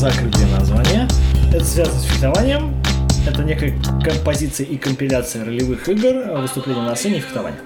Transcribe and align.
Закрытое 0.00 0.46
название. 0.46 1.06
Это 1.52 1.62
связано 1.62 1.98
с 2.00 2.04
фехтованием. 2.04 2.74
Это 3.28 3.42
некая 3.42 3.74
композиция 4.02 4.64
и 4.66 4.78
компиляция 4.78 5.44
ролевых 5.44 5.86
игр, 5.90 6.38
выступления 6.40 6.80
на 6.80 6.96
сцене 6.96 7.18
и 7.18 7.20
фехтования. 7.20 7.58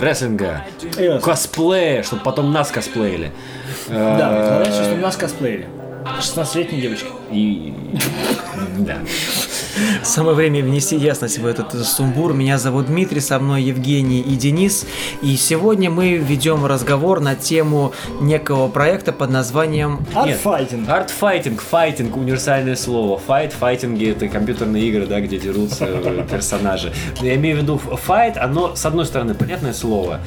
Рестлинга, 0.00 0.64
Yes. 0.96 1.20
косплея, 1.20 2.02
чтобы 2.02 2.22
потом 2.24 2.52
нас 2.52 2.72
косплеили. 2.72 3.30
Да, 3.88 4.30
Э, 4.32 4.64
представляешь, 4.64 4.74
что 4.86 4.94
у 4.94 4.96
нас 4.98 5.16
косплеили. 5.16 5.68
16-летние 6.20 6.82
девочки. 6.82 7.06
И... 7.30 7.72
Да. 8.78 8.96
Самое 10.02 10.34
время 10.34 10.62
внести 10.62 10.96
ясность 10.96 11.38
в 11.38 11.46
этот 11.46 11.72
сумбур. 11.86 12.32
Меня 12.32 12.58
зовут 12.58 12.86
Дмитрий, 12.86 13.20
со 13.20 13.38
мной 13.38 13.62
Евгений 13.62 14.20
и 14.20 14.36
Денис. 14.36 14.86
И 15.22 15.36
сегодня 15.36 15.90
мы 15.90 16.16
ведем 16.16 16.66
разговор 16.66 17.20
на 17.20 17.34
тему 17.34 17.92
некого 18.20 18.68
проекта 18.68 19.12
под 19.12 19.30
названием. 19.30 20.06
Fighting. 20.14 20.88
Артфайтинг, 20.88 21.60
файтинг, 21.60 22.16
универсальное 22.16 22.76
слово. 22.76 23.18
Файт, 23.18 23.52
файтинги 23.52 24.10
это 24.10 24.28
компьютерные 24.28 24.84
игры, 24.84 25.06
да, 25.06 25.20
где 25.20 25.38
дерутся 25.38 25.86
э, 25.88 26.26
персонажи. 26.30 26.92
Я 27.20 27.34
имею 27.36 27.56
в 27.56 27.60
виду 27.60 27.78
файт, 27.78 28.36
оно, 28.36 28.74
с 28.74 28.84
одной 28.86 29.06
стороны, 29.06 29.34
понятное 29.34 29.72
слово, 29.72 30.20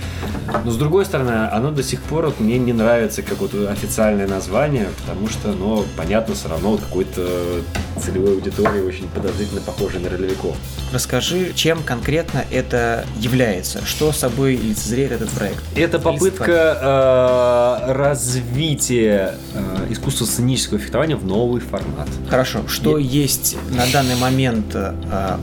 но 0.63 0.71
с 0.71 0.77
другой 0.77 1.05
стороны, 1.05 1.49
оно 1.51 1.71
до 1.71 1.83
сих 1.83 2.01
пор 2.01 2.25
вот, 2.25 2.39
мне 2.39 2.57
не 2.57 2.73
нравится 2.73 3.21
как 3.21 3.39
вот 3.39 3.53
официальное 3.53 4.27
название, 4.27 4.87
потому 5.01 5.27
что 5.29 5.51
оно, 5.51 5.85
понятно, 5.97 6.35
все 6.35 6.49
равно 6.49 6.71
вот 6.71 6.81
какой-то 6.81 7.61
целевой 7.99 8.35
аудитории 8.35 8.81
очень 8.81 9.07
подозрительно 9.09 9.61
похоже 9.61 9.99
на 9.99 10.09
ролевиков. 10.09 10.55
Расскажи, 10.91 11.53
чем 11.53 11.81
конкретно 11.83 12.45
это 12.51 13.05
является, 13.19 13.85
что 13.85 14.11
собой 14.11 14.55
лицезреет 14.55 15.11
этот 15.11 15.29
проект. 15.29 15.63
Это 15.75 15.99
попытка 15.99 17.81
э, 17.87 17.93
развития 17.93 19.35
э, 19.53 19.87
искусства 19.89 20.25
сценического 20.25 20.79
фехтования 20.79 21.15
в 21.15 21.25
новый 21.25 21.61
формат. 21.61 22.07
Хорошо, 22.29 22.67
что 22.67 22.97
есть 22.97 23.57
на 23.71 23.85
данный 23.91 24.15
момент 24.15 24.75
э, 24.75 24.93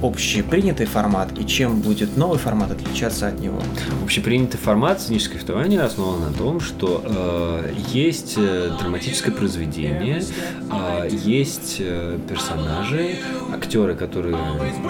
общепринятый 0.03 0.87
формат 0.87 1.39
и 1.39 1.47
чем 1.47 1.81
будет 1.81 2.17
новый 2.17 2.39
формат 2.39 2.70
отличаться 2.70 3.29
от 3.29 3.41
него? 3.41 3.61
Общепринятый 4.05 4.59
формат 4.59 5.01
сценического 5.01 5.39
фехтования 5.39 5.83
основан 5.85 6.20
на 6.20 6.33
том, 6.33 6.61
что 6.61 7.03
э, 7.05 7.73
есть 7.92 8.35
э, 8.37 8.70
драматическое 8.81 9.35
произведение, 9.35 10.23
э, 10.70 11.09
есть 11.11 11.77
э, 11.81 12.19
персонажи, 12.41 13.16
актеры, 13.55 13.94
которые 13.94 14.36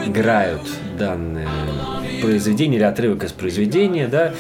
играют 0.07 0.63
данное 0.99 1.49
произведение 2.23 2.77
или 2.77 2.85
отрывок 2.85 3.25
из 3.25 3.33
произведения, 3.33 4.07
да, 4.07 4.33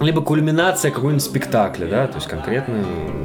либо 0.00 0.22
кульминация 0.22 0.90
какого-нибудь 0.90 1.22
спектакля, 1.22 1.86
да, 1.86 2.06
то 2.06 2.16
есть 2.16 2.26
конкретно 2.26 2.74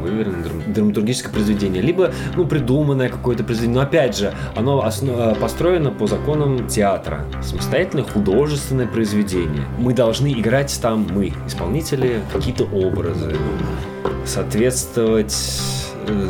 выверенное 0.01 0.43
драм- 0.43 0.73
драматургическое 0.73 1.31
произведение, 1.31 1.81
либо, 1.81 2.11
ну, 2.35 2.45
придуманное 2.45 3.09
какое-то 3.09 3.43
произведение, 3.43 3.77
но 3.81 3.81
опять 3.87 4.17
же, 4.17 4.33
оно 4.55 4.83
осно- 4.85 5.31
э, 5.31 5.35
построено 5.35 5.91
по 5.91 6.05
законам 6.05 6.67
театра, 6.67 7.25
самостоятельное 7.41 8.03
художественное 8.05 8.87
произведение. 8.87 9.63
Мы 9.79 9.93
должны 9.93 10.31
играть 10.33 10.77
там, 10.81 11.07
мы, 11.11 11.33
исполнители, 11.47 12.21
какие-то 12.31 12.65
образы, 12.65 13.35
соответствовать 14.25 15.35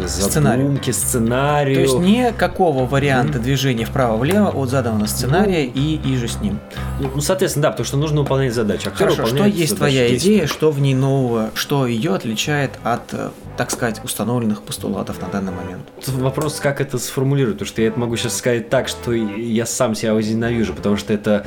Сценарию. 0.08 0.66
задумке, 0.68 0.94
сценарию. 0.94 1.76
То 1.76 1.82
есть 1.82 2.00
никакого 2.00 2.86
варианта 2.86 3.40
движения 3.40 3.86
вправо-влево 3.86 4.50
от 4.50 4.70
заданного 4.70 5.08
сценария 5.08 5.66
и 5.66 6.00
иже 6.14 6.28
с 6.28 6.40
ним. 6.42 6.60
Ну, 7.00 7.10
ну, 7.16 7.22
соответственно, 7.22 7.64
да, 7.64 7.72
потому 7.72 7.86
что 7.86 7.98
нужно 7.98 8.22
выполнять 8.22 8.54
задачи. 8.54 8.88
Актер 8.88 8.98
Хорошо, 8.98 9.14
что 9.14 9.24
выполняет 9.24 9.56
есть 9.56 9.78
твоя 9.78 10.10
действия. 10.10 10.36
идея, 10.36 10.48
что 10.48 10.72
в 10.72 10.80
ней 10.80 10.94
нового, 10.94 11.52
что 11.54 11.88
ее 11.88 12.16
отличает 12.16 12.72
от, 12.84 13.14
э, 13.14 13.30
так 13.58 13.72
сказать, 13.72 14.02
установленных 14.04 14.62
постулатов 14.62 15.22
на 15.22 15.28
данный 15.28 15.52
момент? 15.52 15.84
Вопрос, 16.08 16.60
как 16.60 16.82
это 16.82 16.98
сформулировать, 16.98 17.56
потому 17.56 17.68
что 17.68 17.82
я 17.82 17.88
это 17.88 18.00
могу 18.00 18.16
сейчас 18.18 18.38
сказать 18.38 18.70
так, 18.70 18.88
что 18.88 19.14
я 19.14 19.66
сам 19.66 19.96
себя 19.96 20.14
возненавижу, 20.14 20.74
потому 20.74 20.98
что 20.98 21.14
это 21.14 21.46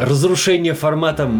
разрушение 0.00 0.74
формата, 0.74 1.30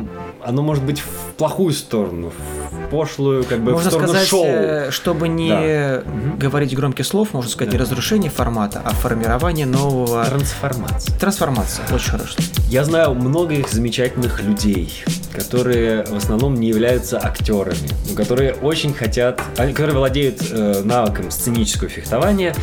оно 0.44 0.62
может 0.62 0.84
быть 0.84 1.00
в 1.00 1.34
плохую 1.36 1.72
сторону, 1.72 2.30
в 2.30 2.59
пошлую, 2.90 3.44
как 3.44 3.60
бы 3.60 3.72
Можно 3.72 3.88
в 3.90 3.92
сторону 3.92 4.08
сказать, 4.08 4.28
шоу. 4.28 4.44
э, 4.46 4.90
чтобы 4.90 5.28
не 5.28 5.48
Да. 5.50 6.02
Говорить 6.38 6.74
громких 6.74 7.06
слов, 7.06 7.28
можно 7.32 7.50
сказать, 7.50 7.70
Да. 7.72 7.76
не 7.78 7.82
разрушение 7.82 8.30
формата, 8.30 8.80
а 8.84 8.90
формирование 8.90 9.66
нового... 9.66 10.24
Трансформация. 10.24 11.18
Трансформация, 11.18 11.84
очень 11.92 12.10
хорошо. 12.10 12.34
Я 12.68 12.84
знаю 12.84 13.14
многих 13.14 13.68
замечательных 13.70 14.42
людей, 14.42 14.92
которые 15.32 16.04
в 16.04 16.16
основном 16.16 16.54
не 16.54 16.68
являются 16.68 17.18
актерами, 17.18 17.88
но 18.08 18.14
которые 18.14 18.54
очень 18.54 18.92
хотят, 18.92 19.40
которые 19.56 19.96
владеют 19.96 20.42
э, 20.50 20.82
навыком 20.84 21.30
сценического 21.30 21.88
фехтования, 21.88 22.54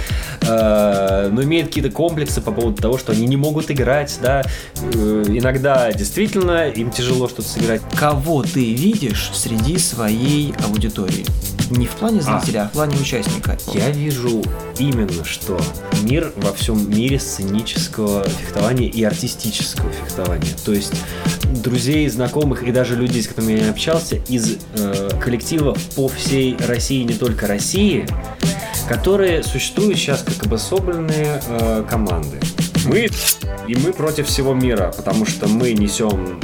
э, 0.41 1.29
но 1.31 1.43
имеют 1.43 1.67
какие-то 1.67 1.91
комплексы 1.91 2.41
по 2.41 2.51
поводу 2.51 2.81
того, 2.81 2.97
что 2.97 3.11
они 3.11 3.25
не 3.27 3.37
могут 3.37 3.71
играть, 3.71 4.17
да, 4.21 4.43
Э, 4.93 5.23
иногда 5.27 5.91
действительно 5.91 6.69
им 6.69 6.91
тяжело 6.91 7.27
что-то 7.27 7.47
сыграть. 7.47 7.81
Кого 7.95 8.43
ты 8.43 8.73
видишь 8.73 9.31
среди 9.33 9.77
своей 9.77 10.53
аудитории? 10.65 11.25
Не 11.69 11.85
в 11.85 11.91
плане 11.91 12.21
зрителя, 12.21 12.63
а, 12.63 12.67
в 12.69 12.71
плане 12.71 12.95
участника. 12.97 13.57
Я 13.73 13.89
вижу 13.89 14.41
именно, 14.79 15.25
что 15.25 15.59
мир 16.01 16.31
во 16.37 16.53
всем 16.53 16.89
мире 16.89 17.19
сценического 17.19 18.23
фехтования 18.23 18.87
и 18.87 19.03
артистического 19.03 19.91
фехтования. 19.91 20.51
То 20.63 20.71
есть 20.71 20.93
друзей, 21.53 22.07
знакомых 22.09 22.63
и 22.63 22.71
даже 22.71 22.95
людей, 22.95 23.23
с 23.23 23.27
которыми 23.27 23.59
я 23.59 23.69
общался, 23.69 24.17
из 24.27 24.57
э, 24.75 25.09
коллективов 25.21 25.81
по 25.95 26.07
всей 26.07 26.57
России, 26.67 27.03
не 27.03 27.13
только 27.13 27.47
России, 27.47 28.05
которые 28.87 29.43
существуют 29.43 29.97
сейчас 29.97 30.23
как 30.23 30.45
обособленные 30.45 31.41
э, 31.47 31.85
команды. 31.89 32.39
Мы 32.85 33.09
и 33.67 33.75
мы 33.75 33.91
против 33.91 34.27
всего 34.27 34.53
мира, 34.53 34.93
потому 34.95 35.25
что 35.25 35.47
мы 35.47 35.73
несем 35.73 36.39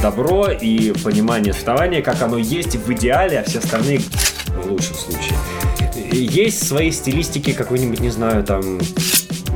добро 0.00 0.48
и 0.48 0.92
понимание 1.02 1.52
фехтования, 1.52 2.00
как 2.00 2.22
оно 2.22 2.38
есть 2.38 2.76
в 2.76 2.92
идеале, 2.92 3.40
а 3.40 3.42
все 3.42 3.58
остальные 3.58 4.00
в 4.00 4.70
лучшем 4.70 4.94
случае. 4.94 5.36
Есть 6.12 6.66
свои 6.66 6.90
стилистики 6.90 7.52
какой-нибудь, 7.52 8.00
не 8.00 8.10
знаю, 8.10 8.44
там 8.44 8.78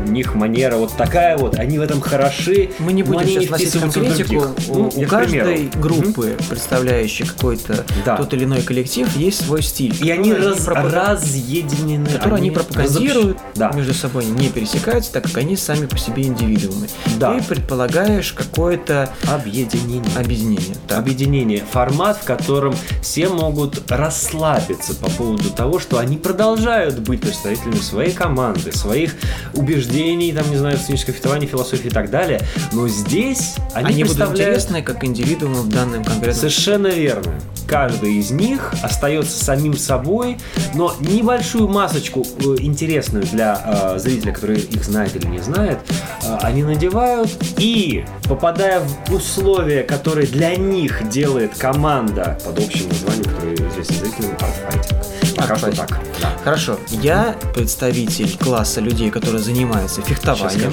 у 0.04 0.10
них 0.10 0.34
манера 0.34 0.76
вот 0.76 0.92
такая 0.96 1.36
вот, 1.36 1.58
они 1.58 1.78
в 1.78 1.82
этом 1.82 2.00
хороши. 2.00 2.70
Мы 2.78 2.92
не 2.92 3.02
будем 3.02 3.20
они 3.20 3.34
сейчас 3.40 3.74
вносить 3.74 3.80
конкретику. 3.92 4.46
Ну, 4.68 4.90
у 4.94 5.02
каждой 5.06 5.68
примеру. 5.68 5.80
группы, 5.80 6.36
представляющей 6.48 7.24
какой-то 7.26 7.84
Да. 8.04 8.16
тот 8.16 8.32
или 8.34 8.44
иной 8.44 8.62
коллектив, 8.62 9.08
есть 9.16 9.44
свой 9.44 9.62
стиль. 9.62 9.94
И 10.02 10.10
они 10.10 10.32
раз, 10.32 10.58
пропаг- 10.66 10.92
разъединены. 10.92 12.06
который 12.06 12.38
они 12.38 12.50
пропагандируют, 12.50 13.38
Да. 13.54 13.70
между 13.74 13.94
собой 13.94 14.24
не 14.26 14.48
пересекаются, 14.48 15.12
так 15.12 15.24
как 15.24 15.36
они 15.38 15.56
сами 15.56 15.86
по 15.86 15.98
себе 15.98 16.24
индивидуумы. 16.24 16.88
Да. 17.18 17.34
Ты 17.38 17.42
предполагаешь 17.44 18.32
какое-то 18.32 19.10
Объединение. 19.30 20.02
объединение. 20.16 20.76
Так. 20.88 20.98
Объединение. 20.98 21.62
Формат, 21.70 22.18
в 22.18 22.24
котором 22.24 22.74
все 23.02 23.28
могут 23.28 23.90
расслабиться 23.90 24.94
по 24.94 25.10
поводу 25.10 25.50
того, 25.50 25.78
что 25.78 25.98
они 25.98 26.16
продолжают 26.16 26.98
быть 27.00 27.20
представителями 27.20 27.76
своей 27.76 28.12
команды, 28.12 28.72
своих 28.72 29.14
убеждений, 29.54 29.93
там, 30.32 30.50
не 30.50 30.56
знаю, 30.56 30.76
сценического 30.76 31.14
фехтования, 31.14 31.46
философии 31.46 31.86
и 31.86 31.90
так 31.90 32.10
далее. 32.10 32.40
Но 32.72 32.88
здесь 32.88 33.54
они, 33.72 33.86
Они, 33.86 34.02
будут 34.04 34.16
представляют... 34.16 34.40
интересны 34.40 34.82
как 34.82 35.04
индивидуумы 35.04 35.62
в 35.62 35.68
данном 35.68 36.04
конкретном 36.04 36.34
Совершенно 36.34 36.88
верно. 36.88 37.32
Каждый 37.66 38.14
из 38.14 38.30
них 38.30 38.74
остается 38.82 39.42
самим 39.42 39.76
собой, 39.76 40.36
но 40.74 40.94
небольшую 41.00 41.68
масочку 41.68 42.20
э, 42.22 42.56
интересную 42.60 43.24
для 43.24 43.94
э, 43.94 43.98
зрителя, 43.98 44.32
который 44.32 44.58
их 44.58 44.84
знает 44.84 45.16
или 45.16 45.26
не 45.26 45.38
знает, 45.38 45.78
э, 46.22 46.36
они 46.42 46.62
надевают 46.62 47.30
и, 47.58 48.04
попадая 48.28 48.80
в 48.80 49.14
условия, 49.14 49.82
которые 49.82 50.26
для 50.26 50.56
них 50.56 51.08
делает 51.08 51.56
команда 51.56 52.38
под 52.44 52.58
общим 52.58 52.88
названием, 52.88 53.24
которое 53.24 53.54
известно 53.54 53.96
зрителям, 53.96 54.32
Артфайтинг. 54.32 54.93
Что 55.34 55.42
Art 55.54 55.76
так. 55.76 56.00
Да. 56.20 56.32
Хорошо, 56.44 56.78
я 56.90 57.36
представитель 57.54 58.36
класса 58.38 58.80
людей, 58.80 59.10
которые 59.10 59.42
занимаются 59.42 60.02
фехтованием. 60.02 60.72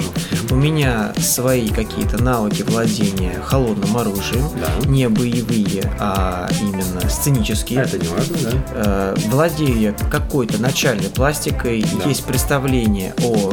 У 0.49 0.55
меня 0.55 1.13
свои 1.19 1.69
какие-то 1.69 2.21
навыки 2.21 2.63
владения 2.63 3.39
холодным 3.43 3.95
оружием, 3.97 4.47
Да. 4.59 4.87
не 4.87 5.07
боевые, 5.09 5.91
а 5.99 6.49
именно 6.61 7.09
сценические. 7.09 7.81
Это 7.81 7.97
не 7.97 8.07
важно, 8.07 8.37
да? 8.43 8.51
Э, 8.73 9.15
владею 9.27 9.79
я 9.79 9.91
какой-то 9.93 10.61
начальной 10.61 11.09
пластикой, 11.09 11.85
Да. 12.03 12.09
есть 12.09 12.23
представление 12.25 13.13
о 13.23 13.51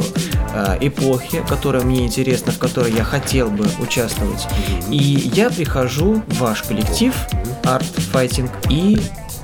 э, 0.53 0.77
эпохе, 0.81 1.43
которая 1.47 1.83
мне 1.83 2.05
интересна, 2.05 2.51
в 2.51 2.57
которой 2.57 2.91
я 2.91 3.03
хотел 3.03 3.49
бы 3.49 3.67
участвовать. 3.79 4.47
И 4.89 5.31
я 5.35 5.49
прихожу 5.49 6.23
в 6.27 6.39
ваш 6.39 6.63
коллектив 6.63 7.13
Art 7.63 7.85
Fighting 8.13 8.49
и 8.69 8.99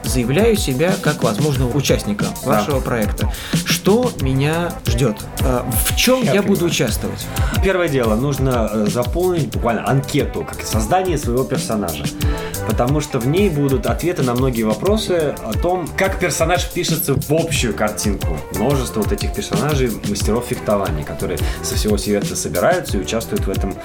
заявляю 0.06 0.56
себя 0.56 0.94
как 1.02 1.24
возможного 1.24 1.75
участника 1.75 2.25
Да. 2.44 2.52
вашего 2.52 2.80
проекта. 2.80 3.31
Что 3.66 4.12
меня 4.22 4.72
ждет? 4.88 5.18
Э, 5.42 5.62
В 5.86 5.96
чем 5.96 6.19
Я 6.19 6.25
я, 6.25 6.42
понимаю. 6.42 6.48
буду 6.48 6.66
участвовать? 6.66 7.25
Первое 7.63 7.88
дело, 7.90 8.16
нужно 8.16 8.69
э, 8.72 8.88
заполнить 8.90 9.50
буквально 9.52 9.88
анкету, 9.88 10.46
как 10.48 10.62
создание 10.63 11.18
своего 11.18 11.44
персонажа. 11.44 12.04
потому 12.68 13.00
что 13.00 13.19
в 13.19 13.28
ней 13.28 13.50
будут 13.50 13.86
ответы 13.86 14.24
на 14.24 14.34
многие 14.34 14.63
вопросы 14.63 15.36
о 15.44 15.54
том, 15.54 15.88
как 15.96 16.19
персонаж 16.19 16.63
впишется 16.63 17.13
в 17.13 17.31
общую 17.31 17.75
картинку. 17.75 18.38
Множество 18.56 19.01
вот 19.01 19.12
этих 19.12 19.34
персонажей, 19.36 19.92
мастеров 20.10 20.46
фехтования, 20.48 21.04
которые 21.04 21.38
со 21.62 21.75
всего 21.75 21.98
света 21.98 22.36
собираются 22.36 22.98
и 22.98 23.01
участвуют 23.01 23.46
в 23.46 23.50
этом 23.51 23.75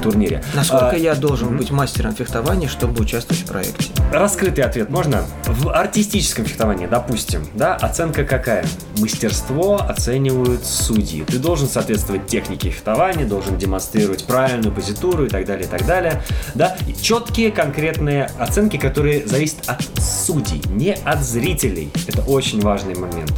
турнире. 0.00 0.42
Насколько 0.54 0.90
А, 0.90 0.96
я 0.96 1.14
должен 1.14 1.56
быть 1.56 1.70
мастером 1.70 2.14
фехтования, 2.14 2.68
чтобы 2.68 3.02
участвовать 3.02 3.42
в 3.42 3.46
проекте? 3.46 3.90
Раскрытый 4.12 4.64
ответ 4.64 4.90
можно? 4.90 5.24
В 5.46 5.70
артистическом 5.70 6.44
фехтовании, 6.44 6.86
допустим, 6.86 7.46
да, 7.54 7.76
оценка 7.76 8.24
какая? 8.24 8.64
Мастерство 8.98 9.76
оценивают 9.76 10.64
судьи. 10.64 11.24
Ты 11.24 11.38
должен 11.38 11.68
соответствовать 11.68 12.26
технике 12.26 12.70
фехтования, 12.70 13.24
должен 13.26 13.56
демонстрировать 13.58 14.24
правильную 14.24 14.74
позитуру 14.74 15.26
и 15.26 15.28
так 15.28 15.44
далее, 15.46 15.66
и 15.66 15.68
так 15.68 15.86
далее. 15.86 16.22
Да, 16.54 16.76
и 16.86 16.94
четкие 17.00 17.50
конкретные 17.52 18.30
оценки, 18.38 18.76
которые 18.76 19.26
зависят 19.26 19.58
от 19.66 19.82
судей, 20.00 20.62
не 20.70 20.94
от 20.94 21.22
зрителей. 21.22 21.90
Это 22.08 22.22
очень 22.22 22.60
важный 22.60 22.94
момент. 22.94 23.32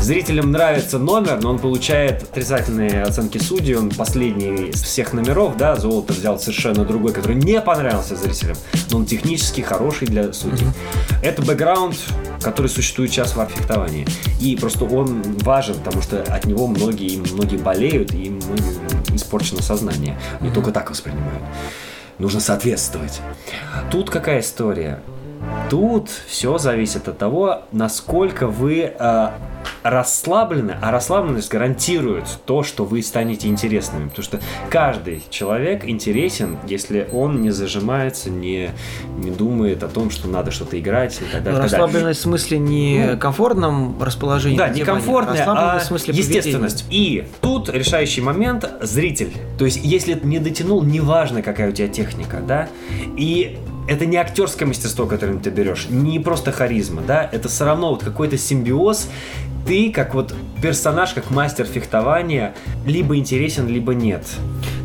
Зрителям 0.00 0.50
нравится 0.50 0.98
номер, 0.98 1.38
но 1.40 1.50
он 1.50 1.58
получает 1.58 2.22
отрицательные 2.22 3.02
оценки 3.02 3.38
судей. 3.38 3.76
Он 3.76 3.90
последний 3.90 4.70
из 4.70 4.82
всех 4.82 5.12
номеров, 5.12 5.56
да, 5.56 5.76
золото 5.76 6.12
взял 6.12 6.38
совершенно 6.38 6.84
другой, 6.84 7.12
который 7.12 7.36
не 7.36 7.60
понравился 7.60 8.16
зрителям, 8.16 8.56
но 8.90 8.98
он 8.98 9.06
технически 9.06 9.60
хороший 9.60 10.08
для 10.08 10.32
судей. 10.32 10.66
Это 11.22 11.42
бэкграунд, 11.42 11.96
который 12.42 12.66
существует 12.66 13.12
сейчас 13.12 13.36
в 13.36 13.40
арт-фехтовании. 13.40 14.06
И 14.40 14.56
просто 14.56 14.84
он 14.84 15.22
важен, 15.38 15.76
потому 15.76 16.02
что 16.02 16.22
от 16.22 16.46
него 16.46 16.66
многие, 16.66 17.18
многие 17.32 17.58
болеют, 17.58 18.12
и 18.12 18.24
им 18.24 18.36
многим 18.36 19.16
испорчено 19.16 19.62
сознание. 19.62 20.18
Не 20.40 20.50
только 20.50 20.72
так 20.72 20.90
воспринимают. 20.90 21.42
Нужно 22.18 22.40
соответствовать. 22.40 23.20
Тут 23.90 24.10
какая 24.10 24.40
история? 24.40 25.02
Тут 25.70 26.10
все 26.26 26.58
зависит 26.58 27.08
от 27.08 27.18
того, 27.18 27.62
насколько 27.72 28.46
вы 28.46 28.92
э, 28.98 29.28
расслаблены, 29.82 30.76
а 30.80 30.90
расслабленность 30.90 31.50
гарантирует 31.50 32.24
то, 32.44 32.62
что 32.62 32.84
вы 32.84 33.02
станете 33.02 33.48
интересными. 33.48 34.08
Потому 34.08 34.24
что 34.24 34.40
каждый 34.70 35.22
человек 35.30 35.84
интересен, 35.84 36.58
если 36.66 37.08
он 37.12 37.42
не 37.42 37.50
зажимается, 37.50 38.30
не, 38.30 38.70
не 39.16 39.30
думает 39.30 39.82
о 39.82 39.88
том, 39.88 40.10
что 40.10 40.28
надо 40.28 40.50
что-то 40.50 40.78
играть 40.78 41.16
и 41.16 41.24
так 41.24 41.42
далее. 41.42 41.60
далее. 41.60 41.62
Расслабленность 41.62 42.20
в 42.20 42.22
смысле 42.22 42.58
не 42.58 43.06
Ну, 43.12 43.18
комфортном 43.18 44.02
расположении 44.02 44.56
Да, 44.56 44.68
не 44.68 44.82
расслабленность 44.84 45.42
а 45.46 45.78
в 45.78 45.84
смысле 45.84 46.14
поведения. 46.14 46.36
естественность. 46.36 46.84
И 46.90 47.26
тут 47.40 47.68
решающий 47.68 48.20
момент– 48.20 48.68
зритель. 48.82 49.32
То 49.58 49.64
есть, 49.64 49.80
если 49.82 50.18
не 50.22 50.38
дотянул, 50.38 50.82
неважно, 50.82 51.42
какая 51.42 51.70
у 51.70 51.72
тебя 51.72 51.88
техника, 51.88 52.40
да, 52.46 52.68
и 53.16 53.58
это 53.88 54.06
не 54.06 54.16
актерское 54.16 54.66
мастерство, 54.66 55.06
которое 55.06 55.38
ты 55.38 55.50
берешь, 55.50 55.86
не 55.88 56.18
просто 56.18 56.52
харизма, 56.52 57.02
да, 57.02 57.28
это 57.30 57.48
все 57.48 57.64
равно 57.64 57.90
вот 57.90 58.02
какой-то 58.02 58.38
симбиоз, 58.38 59.08
ты 59.66 59.92
как 59.92 60.14
вот 60.14 60.34
персонаж, 60.60 61.12
как 61.12 61.30
мастер 61.30 61.66
фехтования, 61.66 62.54
либо 62.86 63.16
интересен, 63.16 63.68
либо 63.68 63.94
нет. 63.94 64.24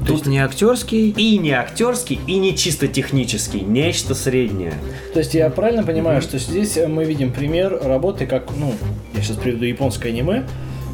То 0.06 0.14
есть 0.14 0.26
не 0.26 0.40
актерский, 0.40 1.10
И 1.10 1.38
не 1.38 1.52
актерский, 1.52 2.20
и 2.28 2.38
не 2.38 2.56
чисто 2.56 2.88
технический, 2.88 3.60
нечто 3.60 4.16
среднее. 4.16 4.74
То 5.14 5.20
есть 5.20 5.34
я 5.34 5.50
правильно 5.50 5.84
понимаю, 5.84 6.22
что 6.22 6.38
здесь 6.40 6.78
мы 6.88 7.04
видим 7.04 7.34
пример 7.34 7.78
работы, 7.84 8.26
как, 8.26 8.46
ну, 8.56 8.74
я 9.14 9.22
сейчас 9.22 9.36
приведу 9.36 9.66
японское 9.66 10.10
аниме, 10.10 10.46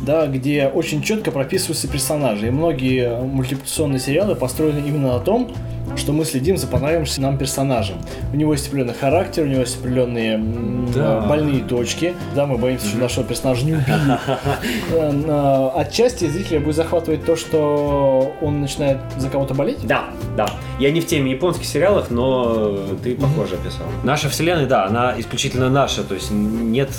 да, 0.03 0.27
где 0.27 0.67
очень 0.67 1.01
четко 1.01 1.31
прописываются 1.31 1.87
персонажи. 1.87 2.47
И 2.47 2.51
многие 2.51 3.19
мультипликационные 3.21 3.99
сериалы 3.99 4.35
построены 4.35 4.79
именно 4.87 5.13
на 5.13 5.19
том, 5.19 5.51
что 5.95 6.11
мы 6.11 6.25
следим 6.25 6.57
за 6.57 6.65
понравившимся 6.65 7.21
нам 7.21 7.37
персонажем. 7.37 7.97
У 8.33 8.35
него 8.35 8.53
есть 8.53 8.67
определенный 8.67 8.95
характер, 8.95 9.43
у 9.43 9.45
него 9.45 9.59
есть 9.61 9.77
определенные 9.79 10.35
м, 10.35 10.89
Да. 10.95 11.21
больные 11.21 11.61
точки. 11.63 12.15
Да, 12.35 12.47
мы 12.47 12.57
боимся, 12.57 12.87
что 12.87 12.97
нашего 12.97 13.23
персонажа 13.25 13.63
не 13.65 13.73
убили. 13.73 13.85
Э, 14.91 15.69
Отчасти 15.75 16.25
зрителя 16.29 16.59
будет 16.59 16.75
захватывать 16.75 17.25
то, 17.25 17.35
что 17.35 18.33
он 18.41 18.61
начинает 18.61 18.97
за 19.17 19.29
кого-то 19.29 19.53
болеть. 19.53 19.85
Да, 19.85 20.05
да. 20.35 20.47
Я 20.79 20.89
не 20.91 20.99
в 21.01 21.05
теме 21.05 21.31
японских 21.31 21.65
сериалов, 21.65 22.09
но 22.09 22.75
ты 23.03 23.15
похоже 23.15 23.55
описал. 23.55 23.85
Наша 24.03 24.29
вселенная, 24.29 24.65
да, 24.65 24.85
она 24.85 25.13
исключительно 25.17 25.69
наша, 25.69 26.03
то 26.03 26.15
есть 26.15 26.31
нет 26.31 26.89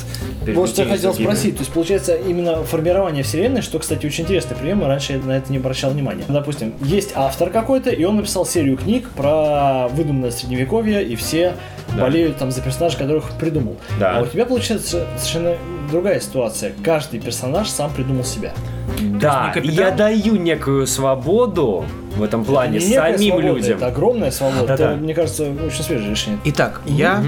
Вот 0.55 0.69
что 0.69 0.83
я 0.83 0.89
хотел 0.89 1.15
спросить. 1.15 1.55
То 1.57 1.61
есть, 1.63 1.73
получается, 1.73 2.15
именно 2.15 2.63
формирование 2.63 2.94
вселенной, 3.23 3.63
что, 3.63 3.79
кстати, 3.79 4.07
очень 4.07 4.25
интересный 4.25 4.57
прием, 4.57 4.83
и 4.83 4.85
раньше 4.87 5.15
я 5.15 5.19
на 5.19 5.33
это 5.33 5.51
не 5.51 5.59
обращал 5.59 5.91
внимания. 5.91 6.25
Допустим, 6.29 6.75
есть 6.83 7.13
автор 7.15 7.51
какой-то, 7.51 7.91
и 7.91 8.05
он 8.05 8.17
написал 8.17 8.47
серию 8.47 8.77
книг 8.77 9.09
про 9.17 9.89
выдуманное 9.89 10.31
средневековье, 10.31 11.05
и 11.05 11.17
все 11.17 11.55
Да. 11.97 12.03
болеют 12.03 12.37
там 12.39 12.51
за 12.51 12.61
персонажей, 12.63 12.99
которых 12.99 13.31
придумал. 13.39 13.77
Да. 13.99 14.19
А 14.19 14.23
у 14.23 14.27
тебя, 14.27 14.47
получается, 14.47 15.07
совершенно 15.17 15.57
другая 15.95 16.19
ситуация. 16.21 16.73
Каждый 16.83 17.21
персонаж 17.21 17.69
сам 17.69 17.91
придумал 17.93 18.25
себя. 18.25 18.53
Да, 19.01 19.53
не 19.63 19.71
я 19.71 19.91
даю 19.93 20.35
некую 20.37 20.87
свободу 20.87 21.85
в 22.17 22.23
этом 22.23 22.45
плане 22.45 22.79
Не 22.79 22.87
некая 22.87 23.17
самим 23.17 23.31
свобода, 23.33 23.47
людям. 23.47 23.77
Это 23.77 23.87
огромная 23.87 24.31
свобода. 24.33 24.67
Да-да. 24.67 24.93
Это, 24.93 25.01
мне 25.01 25.15
кажется, 25.15 25.45
очень 25.67 25.83
свежее 25.85 26.11
решение. 26.11 26.41
Итак, 26.45 26.81
я 26.85 27.23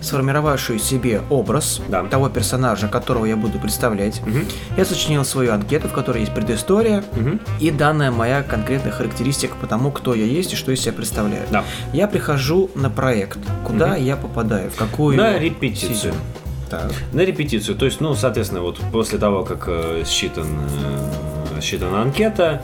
сформировавшую 0.00 0.78
себе 0.78 1.22
образ 1.30 1.80
Да. 1.88 2.04
того 2.04 2.28
персонажа, 2.28 2.86
которого 2.88 3.24
я 3.24 3.36
буду 3.36 3.58
представлять. 3.58 4.20
Мгм. 4.24 4.46
Я 4.76 4.84
сочинил 4.84 5.24
свою 5.24 5.52
анкету, 5.52 5.88
в 5.88 5.92
которой 5.92 6.20
есть 6.20 6.32
предыстория 6.34 7.02
Мгм. 7.12 7.40
и 7.60 7.70
данная 7.72 8.10
моя 8.12 8.42
конкретная 8.42 8.92
характеристика 8.92 9.54
по 9.60 9.66
тому, 9.66 9.90
кто 9.90 10.14
я 10.14 10.24
есть 10.24 10.52
и 10.52 10.56
что 10.56 10.70
из 10.72 10.80
себя 10.80 10.92
представляю. 10.92 11.42
Да. 11.50 11.64
Я 11.92 12.06
прихожу 12.06 12.70
на 12.76 12.90
проект, 12.90 13.38
куда 13.66 13.96
я 13.96 14.16
попадаю, 14.16 14.70
в 14.70 14.76
какую 14.76 15.16
На 15.16 15.36
репетицию. 15.38 15.94
сезон. 15.94 16.14
Так. 16.70 16.92
На 17.12 17.22
репетицию. 17.22 17.76
То 17.76 17.84
есть, 17.86 18.00
ну, 18.00 18.14
соответственно, 18.14 18.62
вот 18.62 18.78
после 18.92 19.18
того, 19.18 19.44
как 19.44 19.64
э, 19.68 20.04
считан, 20.06 20.46
э, 21.56 21.60
считана 21.60 22.02
анкета, 22.02 22.62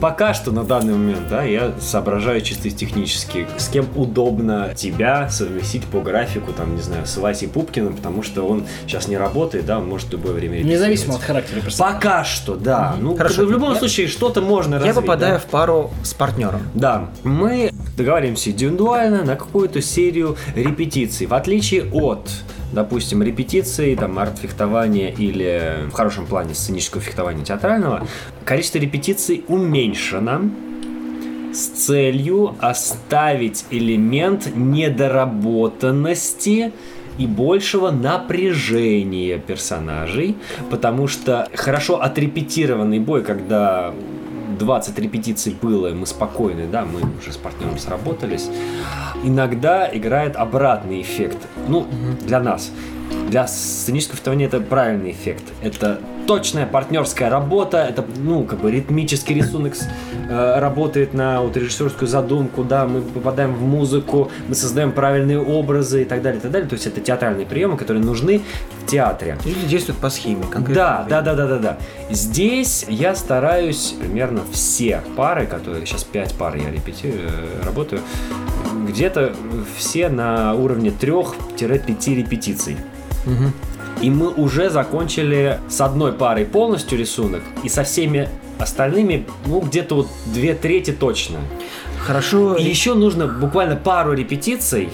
пока 0.00 0.32
что 0.34 0.52
на 0.52 0.62
данный 0.64 0.92
момент, 0.94 1.28
да, 1.28 1.42
я 1.42 1.72
соображаю 1.80 2.40
чисто 2.40 2.70
технически, 2.70 3.46
с 3.56 3.68
кем 3.68 3.86
удобно 3.96 4.72
тебя 4.76 5.28
совместить 5.28 5.84
по 5.86 6.00
графику, 6.00 6.52
там, 6.52 6.76
не 6.76 6.82
знаю, 6.82 7.06
с 7.06 7.16
Васей 7.16 7.48
Пупкиным, 7.48 7.96
потому 7.96 8.22
что 8.22 8.46
он 8.46 8.64
сейчас 8.86 9.08
не 9.08 9.16
работает, 9.16 9.66
да, 9.66 9.78
он 9.78 9.88
может 9.88 10.08
в 10.08 10.12
любое 10.12 10.34
время 10.34 10.58
Независимо 10.62 11.14
от 11.16 11.22
характера 11.22 11.60
персонажа. 11.60 11.94
Пока 11.96 12.24
что, 12.24 12.54
да. 12.54 12.94
Ну, 13.00 13.16
Хорошо. 13.16 13.36
как 13.36 13.44
бы 13.44 13.48
в 13.48 13.52
любом 13.52 13.72
Я- 13.72 13.78
случае, 13.78 14.06
что-то 14.08 14.40
можно 14.40 14.74
Я 14.74 14.80
развить, 14.80 14.94
попадаю 14.94 15.34
да. 15.34 15.38
в 15.40 15.46
пару 15.46 15.90
с 16.04 16.14
партнером. 16.14 16.60
Да, 16.74 17.08
мы 17.24 17.72
договариваемся 17.96 18.50
индивидуально 18.50 19.24
на 19.24 19.34
какую-то 19.34 19.82
серию 19.82 20.36
репетиций. 20.54 21.26
В 21.26 21.34
отличие 21.34 21.90
от, 21.90 22.30
допустим, 22.72 23.22
репетиций, 23.22 23.94
там, 23.96 24.18
арт-фехтования 24.18 25.10
или 25.10 25.86
в 25.90 25.92
хорошем 25.92 26.24
плане 26.26 26.54
сценического 26.54 27.02
фехтования 27.02 27.44
театрального, 27.44 28.06
количество 28.44 28.78
репетиций 28.78 29.44
уменьшено 29.48 30.42
с 31.52 31.66
целью 31.68 32.56
оставить 32.60 33.66
элемент 33.70 34.54
недоработанности 34.54 36.72
и 37.18 37.26
большего 37.26 37.90
напряжения 37.90 39.38
персонажей, 39.38 40.36
потому 40.70 41.08
что 41.08 41.48
хорошо 41.54 42.00
отрепетированный 42.00 43.00
бой, 43.00 43.24
когда 43.24 43.92
20 44.58 44.98
репетиций 44.98 45.56
было, 45.60 45.90
мы 45.94 46.06
спокойны, 46.06 46.66
да, 46.66 46.84
мы 46.84 47.00
уже 47.18 47.32
с 47.32 47.36
партнером 47.36 47.78
сработались, 47.78 48.50
иногда 49.22 49.88
играет 49.90 50.36
обратный 50.36 51.00
эффект. 51.00 51.38
Ну, 51.68 51.86
для 52.26 52.40
нас. 52.40 52.70
Для 53.28 53.46
сценического 53.46 54.16
фехтования 54.16 54.46
это 54.46 54.60
правильный 54.60 55.12
эффект. 55.12 55.44
Это 55.62 56.00
точная 56.28 56.66
партнерская 56.66 57.30
работа, 57.30 57.78
это, 57.78 58.04
ну, 58.18 58.44
как 58.44 58.60
бы 58.60 58.70
ритмический 58.70 59.34
рисунок 59.34 59.74
э, 60.28 60.58
работает 60.58 61.14
на 61.14 61.40
вот, 61.40 61.56
режиссерскую 61.56 62.06
задумку, 62.06 62.64
да, 62.64 62.86
мы 62.86 63.00
попадаем 63.00 63.54
в 63.54 63.62
музыку, 63.62 64.30
мы 64.46 64.54
создаем 64.54 64.92
правильные 64.92 65.40
образы 65.40 66.02
и 66.02 66.04
так 66.04 66.20
далее, 66.20 66.38
и 66.38 66.42
так 66.42 66.50
далее. 66.50 66.68
То 66.68 66.74
есть 66.74 66.86
это 66.86 67.00
театральные 67.00 67.46
приемы, 67.46 67.78
которые 67.78 68.04
нужны 68.04 68.42
в 68.82 68.86
театре. 68.86 69.38
Люди 69.46 69.66
действуют 69.66 69.98
по 70.00 70.10
схеме, 70.10 70.42
конкретно. 70.42 70.74
Да, 70.74 71.06
да, 71.08 71.22
да, 71.22 71.34
да, 71.34 71.46
да, 71.46 71.58
да. 71.58 71.78
Здесь 72.10 72.84
я 72.88 73.14
стараюсь 73.14 73.94
примерно 73.98 74.42
все 74.52 75.02
пары, 75.16 75.46
которые 75.46 75.86
сейчас 75.86 76.04
5 76.04 76.34
пар 76.34 76.56
я 76.56 76.70
репетирую, 76.70 77.30
э, 77.30 77.64
работаю, 77.64 78.02
где-то 78.86 79.32
все 79.78 80.10
на 80.10 80.54
уровне 80.54 80.90
3-5 80.90 82.14
репетиций. 82.14 82.76
Мгм. 83.28 83.52
И 84.00 84.10
мы 84.10 84.28
уже 84.28 84.70
закончили 84.70 85.58
с 85.68 85.80
одной 85.80 86.12
парой 86.12 86.44
полностью 86.44 86.98
рисунок, 86.98 87.42
и 87.62 87.68
со 87.68 87.82
всеми 87.82 88.28
остальными, 88.58 89.26
ну, 89.46 89.60
где-то 89.60 89.94
вот 89.96 90.08
две 90.26 90.54
трети 90.54 90.92
точно. 90.92 91.38
Хорошо. 92.04 92.56
И 92.56 92.62
еще 92.62 92.94
нужно 92.94 93.26
буквально 93.26 93.76
пару 93.76 94.12
репетиций, 94.14 94.88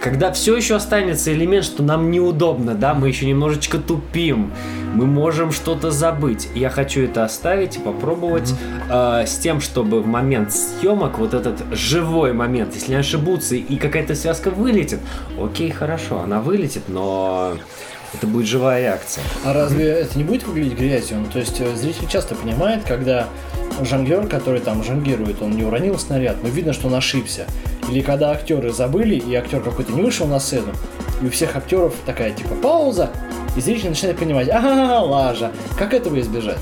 когда 0.00 0.32
все 0.32 0.56
еще 0.56 0.76
останется 0.76 1.32
элемент, 1.32 1.64
что 1.64 1.82
нам 1.82 2.10
неудобно, 2.10 2.74
да, 2.74 2.94
мы 2.94 3.08
еще 3.08 3.26
немножечко 3.26 3.78
тупим, 3.78 4.52
мы 4.94 5.06
можем 5.06 5.52
что-то 5.52 5.90
забыть. 5.90 6.48
Я 6.54 6.70
хочу 6.70 7.02
это 7.02 7.24
оставить 7.24 7.76
и 7.76 7.78
попробовать 7.78 8.54
э, 8.90 9.24
с 9.26 9.38
тем, 9.38 9.60
чтобы 9.60 10.00
в 10.00 10.06
момент 10.06 10.52
съемок 10.52 11.18
вот 11.18 11.34
этот 11.34 11.62
живой 11.72 12.32
момент, 12.32 12.74
если 12.74 12.92
не 12.92 12.98
ошибутся 12.98 13.54
и 13.54 13.76
какая-то 13.76 14.14
связка 14.14 14.50
вылетит, 14.50 15.00
окей, 15.40 15.70
хорошо, 15.70 16.20
она 16.20 16.40
вылетит, 16.40 16.88
но 16.88 17.56
это 18.14 18.26
будет 18.26 18.46
живая 18.46 18.80
реакция. 18.80 19.22
А 19.44 19.52
разве 19.52 19.86
это 19.86 20.16
не 20.16 20.24
будет 20.24 20.46
выглядеть 20.46 20.78
грязью? 20.78 21.24
То 21.32 21.38
есть 21.38 21.60
э, 21.60 21.76
зритель 21.76 22.08
часто 22.08 22.34
понимает, 22.34 22.84
когда 22.84 23.28
жонглер, 23.82 24.26
который 24.26 24.60
там 24.60 24.82
жонглирует, 24.82 25.42
он 25.42 25.52
не 25.52 25.64
уронил 25.64 25.98
снаряд, 25.98 26.42
но 26.42 26.48
видно, 26.48 26.72
что 26.72 26.88
он 26.88 26.94
ошибся. 26.94 27.46
Или 27.88 28.00
когда 28.00 28.30
актеры 28.30 28.72
забыли, 28.72 29.16
и 29.16 29.34
актер 29.34 29.60
какой-то 29.60 29.92
не 29.92 30.02
вышел 30.02 30.26
на 30.26 30.40
сцену, 30.40 30.72
и 31.22 31.26
у 31.26 31.30
всех 31.30 31.56
актеров 31.56 31.94
такая 32.06 32.32
типа 32.32 32.54
пауза, 32.54 33.10
и 33.56 33.60
зритель 33.60 33.90
начинает 33.90 34.18
понимать, 34.18 34.48
ага, 34.48 35.00
лажа, 35.00 35.52
как 35.76 35.94
этого 35.94 36.20
избежать? 36.20 36.58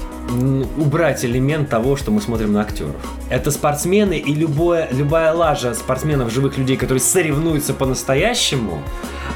Убрать 0.76 1.25
элемент 1.25 1.69
того, 1.69 1.97
что 1.97 2.11
мы 2.11 2.21
смотрим 2.21 2.52
на 2.52 2.62
актеров. 2.62 2.97
Это 3.31 3.50
спортсмены 3.50 4.19
и 4.19 4.35
любое, 4.35 4.88
любая 4.90 5.33
лажа 5.33 5.75
спортсменов, 5.75 6.33
живых 6.33 6.59
людей, 6.59 6.76
которые 6.76 7.00
соревнуются 7.00 7.75
по-настоящему, 7.75 8.83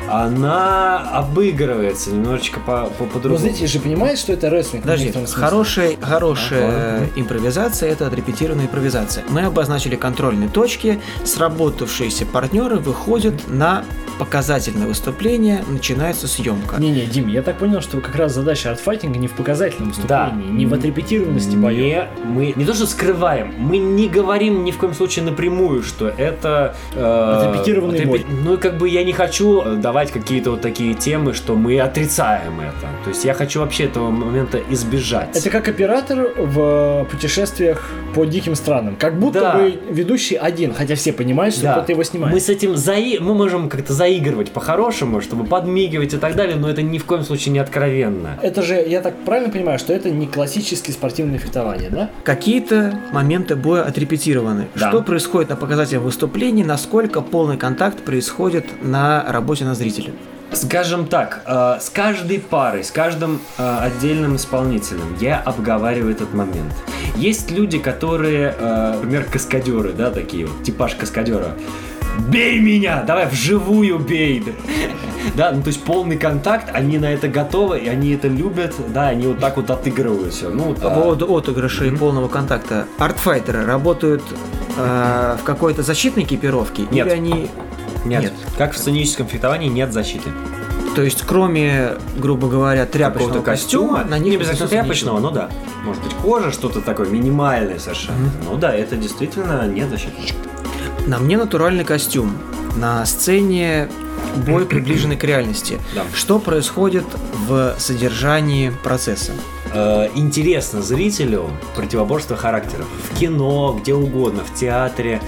она 0.08 1.08
обыгрывается 1.12 2.10
немножечко 2.10 2.58
по, 2.60 2.86
по, 2.98 3.04
Но 3.04 3.10
по-другому. 3.10 3.38
зритель 3.38 3.68
же 3.68 3.78
понимает, 3.78 4.18
что 4.18 4.32
это 4.32 4.50
рестлинг. 4.50 4.82
Подожди, 4.82 5.12
хорошая, 5.32 5.96
хорошая 6.00 7.08
импровизация– 7.14 7.90
это 7.92 8.08
отрепетированная 8.08 8.64
импровизация. 8.64 9.24
Мы 9.28 9.42
обозначили 9.42 9.94
контрольные 9.94 10.48
точки, 10.48 11.00
сработавшиеся 11.24 12.26
партнеры 12.26 12.76
выходят 12.76 13.34
на 13.48 13.84
показательное 14.20 14.86
выступление, 14.86 15.64
начинается 15.66 16.28
съемка. 16.28 16.76
Не-не, 16.78 17.06
Дим, 17.06 17.26
я 17.28 17.40
так 17.40 17.56
понял, 17.56 17.80
что 17.80 18.00
как 18.02 18.14
раз 18.16 18.34
задача 18.34 18.70
артфайтинга 18.70 19.18
не 19.18 19.28
в 19.28 19.32
показательном 19.32 19.88
выступлении, 19.92 20.50
не 20.50 20.66
в 20.66 20.74
отрепетированности 20.74 21.56
боев. 21.56 21.80
Не, 21.80 22.06
мы 22.26 22.52
не 22.54 22.66
то 22.66 22.74
что 22.74 22.86
скрываем, 22.86 23.54
мы 23.56 23.78
не 23.78 24.08
говорим 24.08 24.62
ни 24.64 24.72
в 24.72 24.76
коем 24.76 24.92
случае 24.92 25.24
напрямую, 25.24 25.82
что 25.82 26.08
это 26.08 26.76
э, 26.94 27.02
Отрепетированный 27.02 28.04
бой. 28.04 28.26
Ну 28.44 28.54
и 28.54 28.56
как 28.58 28.76
бы 28.76 28.90
я 28.90 29.04
не 29.04 29.12
хочу 29.12 29.62
э, 29.62 29.76
давать 29.76 30.10
какие-то 30.10 30.50
вот 30.50 30.60
такие 30.60 30.92
темы, 30.92 31.32
что 31.32 31.54
мы 31.56 31.80
отрицаем 31.80 32.60
это. 32.60 32.88
То 33.04 33.08
есть 33.10 33.24
я 33.24 33.32
хочу 33.32 33.60
вообще 33.60 33.84
этого 33.84 34.10
момента 34.10 34.60
избежать. 34.68 35.34
Это 35.34 35.48
как 35.48 35.66
оператор 35.68 36.28
в 36.36 37.06
путешествиях 37.10 37.88
по 38.14 38.26
диким 38.26 38.54
странам. 38.54 38.96
Как 38.96 39.18
будто 39.18 39.40
Да. 39.40 39.54
бы 39.54 39.80
ведущий 39.90 40.34
один, 40.36 40.74
хотя 40.74 40.94
все 40.94 41.12
понимают, 41.14 41.54
что 41.54 41.62
Да. 41.64 41.72
кто-то 41.72 41.92
его 41.92 42.02
снимает. 42.04 42.34
Мы 42.34 42.40
с 42.40 42.50
этим 42.50 42.76
заи... 42.76 43.18
мы 43.18 43.34
можем 43.34 43.68
как-то 43.70 43.94
заигрывать 44.10 44.50
по-хорошему, 44.50 45.20
чтобы 45.20 45.44
подмигивать 45.44 46.14
и 46.14 46.16
так 46.16 46.34
далее, 46.34 46.56
но 46.56 46.68
это 46.68 46.82
ни 46.82 46.98
в 46.98 47.04
коем 47.04 47.22
случае 47.22 47.52
не 47.52 47.60
откровенно. 47.60 48.38
Это 48.42 48.60
же, 48.62 48.74
я 48.74 49.00
так 49.00 49.14
правильно 49.24 49.52
понимаю, 49.52 49.78
что 49.78 49.92
это 49.92 50.10
не 50.10 50.26
классическое 50.26 50.92
спортивное 50.92 51.38
фехтование, 51.38 51.90
да? 51.90 52.10
Какие-то 52.24 52.98
моменты 53.12 53.54
боя 53.54 53.82
отрепетированы. 53.82 54.66
Да. 54.74 54.88
Что 54.88 55.02
происходит 55.02 55.50
на 55.50 55.56
показательном 55.56 56.04
выступлении, 56.04 56.64
насколько 56.64 57.20
полный 57.20 57.56
контакт 57.56 58.00
происходит 58.00 58.64
на 58.82 59.24
работе 59.28 59.64
на 59.64 59.74
зрителя. 59.76 60.10
Скажем 60.52 61.06
так, 61.06 61.42
э, 61.46 61.78
с 61.80 61.88
каждой 61.90 62.40
парой, 62.40 62.82
с 62.82 62.90
каждым 62.90 63.40
э, 63.56 63.78
отдельным 63.82 64.34
исполнителем 64.34 65.16
я 65.20 65.38
обговариваю 65.38 66.10
этот 66.12 66.34
момент. 66.34 66.74
Есть 67.14 67.52
люди, 67.52 67.78
которые, 67.78 68.56
э, 68.58 68.94
например, 68.94 69.24
каскадеры, 69.30 69.92
да, 69.92 70.10
такие 70.10 70.46
вот, 70.46 70.64
типаж 70.64 70.96
каскадера. 70.96 71.54
Бей 72.28 72.58
меня! 72.60 73.02
Давай 73.06 73.26
вживую 73.26 73.98
бей! 73.98 74.44
Да, 75.36 75.52
ну 75.52 75.62
то 75.62 75.68
есть 75.68 75.82
полный 75.84 76.16
контакт, 76.16 76.70
они 76.72 76.98
на 76.98 77.06
это 77.06 77.28
готовы, 77.28 77.78
и 77.78 77.88
они 77.88 78.12
это 78.12 78.28
любят, 78.28 78.74
да, 78.88 79.08
они 79.08 79.26
вот 79.26 79.38
так 79.38 79.56
вот 79.56 79.70
отыгрывают 79.70 80.32
все. 80.32 80.48
Ну, 80.48 80.74
По 80.74 80.90
поводу 80.90 81.34
отыгрыша 81.34 81.84
и 81.84 81.90
полного 81.90 82.28
контакта. 82.28 82.86
Артфайтеры 82.98 83.64
работают 83.64 84.22
э, 84.76 85.36
в 85.40 85.44
какой-то 85.44 85.82
защитной 85.82 86.24
экипировке? 86.24 86.82
Нет. 86.90 87.06
Или 87.06 87.14
они... 87.14 87.50
нет. 88.04 88.22
нет. 88.22 88.32
Как 88.58 88.72
в 88.72 88.78
сценическом 88.78 89.26
фехтовании 89.26 89.68
нет 89.68 89.92
защиты. 89.92 90.30
То 90.94 91.02
есть, 91.02 91.22
кроме, 91.22 91.92
грубо 92.16 92.48
говоря, 92.48 92.84
тряпочного 92.84 93.42
костюма, 93.42 93.98
костюма, 93.98 94.10
на 94.10 94.18
них 94.18 94.30
не 94.30 94.36
обязательно 94.36 94.68
тряпочного, 94.68 95.18
ничего. 95.18 95.30
ну 95.30 95.34
да. 95.34 95.50
Может 95.84 96.02
быть 96.02 96.12
кожа, 96.14 96.50
что-то 96.50 96.80
такое 96.80 97.08
минимальное 97.08 97.78
совершенно. 97.78 98.30
Ну 98.44 98.56
да, 98.56 98.74
это 98.74 98.96
действительно 98.96 99.66
нет 99.68 99.88
защиты. 99.88 100.16
На 101.10 101.18
мне 101.18 101.36
натуральный 101.36 101.82
костюм. 101.82 102.38
На 102.76 103.04
сцене 103.04 103.88
бой 104.46 104.64
приближенный 104.64 105.16
к 105.16 105.24
реальности. 105.24 105.80
Да. 105.96 106.04
Что 106.14 106.38
происходит 106.38 107.02
в 107.48 107.74
содержании 107.78 108.70
процесса? 108.84 109.32
Э, 109.74 110.06
интересно 110.14 110.82
зрителю 110.82 111.50
противоборство 111.74 112.36
характеров. 112.36 112.86
В 113.10 113.18
кино, 113.18 113.76
где 113.82 113.92
угодно, 113.92 114.44
в 114.44 114.54
театре. 114.54 115.20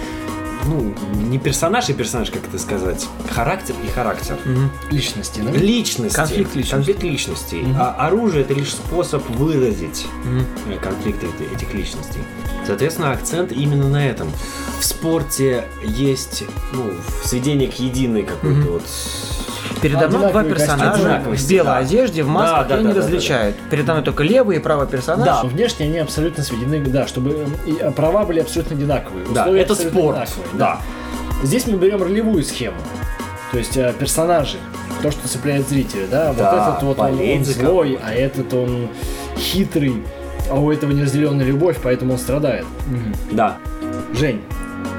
Ну, 0.64 0.94
не 1.14 1.38
персонаж 1.38 1.88
и 1.88 1.92
персонаж, 1.92 2.30
как 2.30 2.46
это 2.46 2.58
сказать. 2.58 3.06
Характер 3.30 3.74
и 3.84 3.88
характер. 3.90 4.38
Мгм. 4.44 4.70
Личности, 4.90 5.40
да? 5.40 5.50
Личности. 5.50 6.14
Конфликт 6.16 6.54
личностей. 6.54 6.70
Конфликт 6.76 7.02
личностей. 7.02 7.66
А 7.78 8.06
оружие 8.06 8.42
это 8.44 8.54
лишь 8.54 8.70
способ 8.74 9.28
выразить 9.30 10.06
э, 10.68 10.78
конфликты 10.78 11.26
эти- 11.26 11.54
этих 11.54 11.74
личностей. 11.74 12.20
Соответственно, 12.66 13.10
акцент 13.12 13.50
именно 13.52 13.88
на 13.88 14.06
этом. 14.06 14.30
В 14.80 14.84
спорте 14.84 15.64
есть, 15.82 16.44
ну, 16.72 16.92
в 17.22 17.26
сведении 17.26 17.66
к 17.66 17.74
единой 17.80 18.22
какой-то 18.22 18.60
Мгм. 18.60 18.72
вот 18.72 18.82
Передо 19.80 20.08
мной 20.08 20.30
два 20.30 20.44
персонажа 20.44 21.22
в 21.24 21.48
белой 21.48 21.64
да. 21.64 21.76
одежде, 21.78 22.22
в 22.22 22.28
масках, 22.28 22.68
Да, 22.68 22.74
да, 22.76 22.80
и 22.80 22.82
да, 22.82 22.88
не 22.88 22.94
да, 22.94 23.00
да, 23.00 23.06
различают. 23.06 23.56
Передо 23.70 23.92
мной 23.92 24.04
только 24.04 24.22
левый 24.22 24.56
и 24.56 24.60
правый 24.60 24.86
персонаж. 24.86 25.26
Да. 25.26 25.42
Внешне 25.42 25.86
они 25.86 25.98
абсолютно 25.98 26.42
сведены, 26.42 26.80
да, 26.80 27.06
чтобы 27.06 27.46
э, 27.66 27.70
э, 27.80 27.90
права 27.90 28.24
были 28.24 28.40
абсолютно 28.40 28.76
одинаковые. 28.76 29.26
Да, 29.34 29.42
условия 29.42 29.60
это 29.60 29.74
спорт. 29.74 30.16
одинаковые, 30.16 30.58
Да. 30.58 30.80
Здесь 31.42 31.66
мы 31.66 31.78
берем 31.78 32.02
ролевую 32.02 32.44
схему. 32.44 32.76
То 33.50 33.58
есть 33.58 33.76
э, 33.76 33.92
персонажи, 33.98 34.58
то, 35.02 35.10
что 35.10 35.28
цепляет 35.28 35.68
зрителя, 35.68 36.06
да, 36.10 36.32
Да, 36.32 36.52
вот 36.52 36.62
этот 36.62 36.82
вот 36.82 36.98
он, 36.98 37.20
он 37.20 37.44
злой, 37.44 37.98
а 38.02 38.12
этот 38.12 38.54
он 38.54 38.88
хитрый, 39.36 40.02
а 40.50 40.54
у 40.54 40.70
этого 40.70 40.92
неразделенная 40.92 41.44
любовь, 41.44 41.78
поэтому 41.82 42.12
он 42.12 42.18
страдает. 42.18 42.64
Да. 43.30 43.58
Жень, 44.14 44.42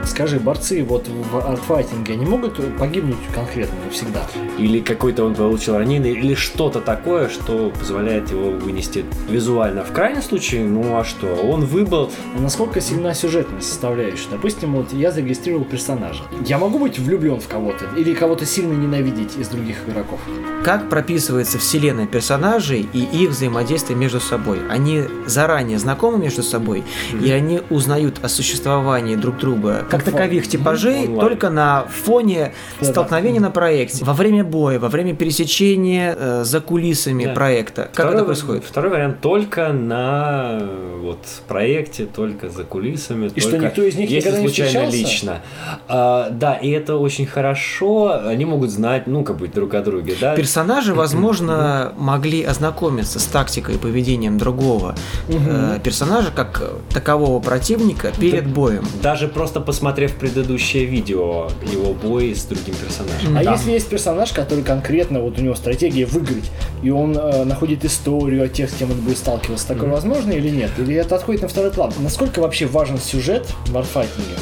скажи, 0.05 0.39
борцы 0.39 0.83
вот 0.83 1.07
в 1.07 1.37
артфайтинге, 1.37 2.13
они 2.13 2.25
могут 2.25 2.59
погибнуть 2.77 3.17
конкретно 3.33 3.75
навсегда? 3.85 4.21
Или 4.57 4.79
какой-то 4.79 5.25
он 5.25 5.35
получил 5.35 5.77
ранение, 5.77 6.13
или 6.13 6.35
что-то 6.35 6.81
такое, 6.81 7.29
что 7.29 7.71
позволяет 7.77 8.31
его 8.31 8.51
вынести 8.51 9.05
визуально. 9.29 9.83
В 9.83 9.91
крайнем 9.91 10.21
случае, 10.21 10.65
ну 10.65 10.97
а 10.97 11.03
что? 11.03 11.27
Он 11.27 11.65
выбыл. 11.65 12.11
А 12.37 12.41
насколько 12.41 12.81
сильна 12.81 13.13
сюжетная 13.13 13.61
составляющая? 13.61 14.29
Допустим, 14.31 14.73
вот 14.73 14.93
я 14.93 15.11
зарегистрировал 15.11 15.65
персонажа. 15.65 16.23
Я 16.45 16.57
могу 16.57 16.79
быть 16.79 16.99
влюблен 16.99 17.39
в 17.39 17.47
кого-то 17.47 17.85
или 17.97 18.13
кого-то 18.13 18.45
сильно 18.45 18.73
ненавидеть 18.73 19.37
из 19.37 19.47
других 19.47 19.77
игроков? 19.87 20.19
Как 20.63 20.89
прописывается 20.89 21.57
вселенная 21.57 22.07
персонажей 22.07 22.87
и 22.93 22.99
их 22.99 23.31
взаимодействие 23.31 23.97
между 23.97 24.19
собой? 24.19 24.59
Они 24.69 25.03
заранее 25.25 25.79
знакомы 25.79 26.17
между 26.17 26.43
собой, 26.43 26.83
и 27.21 27.31
они 27.31 27.61
узнают 27.69 28.19
о 28.23 28.29
существовании 28.29 29.15
друг 29.15 29.37
друга 29.37 29.85
как 29.97 30.03
таковых 30.03 30.47
типажей 30.47 31.07
Онлайн. 31.07 31.19
только 31.19 31.49
на 31.49 31.83
фоне 32.03 32.53
Да-да. 32.79 32.91
столкновения 32.91 33.39
на 33.41 33.51
проекте. 33.51 34.03
Во 34.05 34.13
время 34.13 34.43
боя, 34.43 34.79
во 34.79 34.89
время 34.89 35.15
пересечения 35.15 36.15
э, 36.17 36.43
за 36.43 36.59
кулисами 36.61 37.25
Да. 37.25 37.33
проекта. 37.33 37.83
Как 37.83 37.91
Второй- 37.93 38.15
это 38.15 38.25
происходит? 38.25 38.63
Второй 38.65 38.91
вариант 38.91 39.21
только 39.21 39.71
на 39.73 40.59
вот 41.01 41.19
проекте, 41.47 42.05
только 42.05 42.49
за 42.49 42.63
кулисами. 42.63 43.29
И 43.35 43.39
что, 43.39 43.57
никто 43.57 43.81
из 43.83 43.95
них 43.95 44.09
если 44.09 44.29
никогда 44.29 44.41
не 44.41 44.47
случайно 44.47 44.69
встречался? 44.89 44.97
лично. 44.97 45.41
А, 45.87 46.29
да, 46.31 46.53
и 46.55 46.69
это 46.69 46.97
очень 46.97 47.25
хорошо. 47.25 48.21
Они 48.25 48.45
могут 48.45 48.69
знать, 48.69 49.07
ну, 49.07 49.23
как 49.23 49.37
бы 49.37 49.47
друг 49.47 49.73
о 49.73 49.81
друге, 49.81 50.15
да. 50.19 50.35
Персонажи, 50.35 50.93
возможно, 50.93 51.93
могли 51.97 52.43
ознакомиться 52.43 53.19
с 53.19 53.25
тактикой 53.25 53.75
и 53.75 53.77
поведением 53.77 54.37
другого 54.37 54.95
э, 55.29 55.79
персонажа 55.83 56.29
как 56.35 56.63
такового 56.93 57.39
противника 57.39 58.11
перед 58.19 58.47
боем. 58.47 58.85
Даже 59.01 59.27
просто 59.27 59.59
посмотрев 59.83 60.13
предыдущее 60.15 60.85
видео 60.85 61.49
его 61.69 61.93
бой 61.93 62.33
с 62.33 62.45
другим 62.45 62.73
персонажем. 62.75 63.37
А 63.37 63.43
Да. 63.43 63.51
если 63.51 63.71
есть 63.71 63.89
персонаж, 63.89 64.31
который 64.31 64.63
конкретно, 64.63 65.19
вот 65.19 65.37
у 65.37 65.41
него 65.41 65.55
стратегия 65.55 66.05
выиграть, 66.05 66.49
и 66.81 66.89
он 66.89 67.17
э, 67.17 67.43
находит 67.43 67.83
историю 67.83 68.45
о 68.45 68.47
тех, 68.47 68.69
с 68.69 68.73
кем 68.75 68.91
он 68.91 68.97
будет 69.01 69.17
сталкиваться, 69.17 69.67
такое 69.67 69.89
возможно 69.89 70.31
или 70.31 70.49
нет? 70.49 70.71
Или 70.77 70.95
это 70.95 71.17
отходит 71.17 71.41
на 71.41 71.49
второй 71.49 71.71
план? 71.71 71.91
Насколько 71.99 72.39
вообще 72.39 72.65
важен 72.65 72.97
сюжет 72.97 73.45
в 73.65 73.71
варфайтинге? 73.73 74.37